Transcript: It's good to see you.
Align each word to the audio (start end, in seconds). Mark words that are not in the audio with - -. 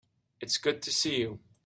It's 0.39 0.57
good 0.57 0.81
to 0.81 0.91
see 0.91 1.19
you. 1.19 1.39